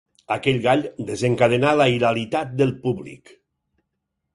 Aquell 0.35 0.55
gall 0.63 0.81
desencadenà 1.11 1.75
la 1.83 1.89
hilaritat 1.99 2.59
del 2.63 2.77
públic. 2.87 3.41